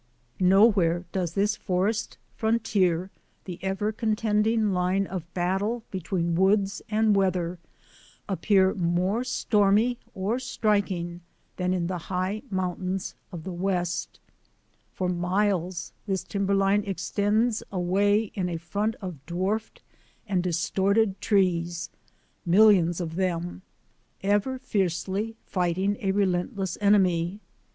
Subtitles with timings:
[0.39, 3.11] Nowhere does this forest frontier—
[3.45, 7.59] the ever contending line of battle between woods and weather—
[8.27, 11.21] appear more stormy or striking
[11.57, 14.19] than in the high mountains of the West.
[14.91, 19.83] For miles this timberline extends away in a front of dwarfed
[20.27, 21.91] and distorted trees—
[22.43, 23.61] millions of them—
[24.23, 27.39] ever fiercely 68 THE ADVENTURES OF A NATURE GUIDE fighting a relentless enemy.